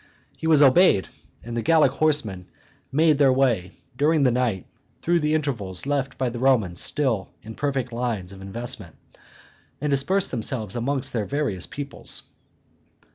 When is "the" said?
1.43-1.61, 4.23-4.31, 5.19-5.35, 6.31-6.39